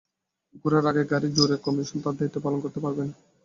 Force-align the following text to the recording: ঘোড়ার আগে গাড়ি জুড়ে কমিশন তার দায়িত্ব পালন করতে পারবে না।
ঘোড়ার 0.61 0.85
আগে 0.91 1.03
গাড়ি 1.11 1.29
জুড়ে 1.35 1.55
কমিশন 1.65 1.97
তার 2.03 2.15
দায়িত্ব 2.17 2.37
পালন 2.43 2.59
করতে 2.63 2.79
পারবে 2.83 3.01
না। 3.03 3.13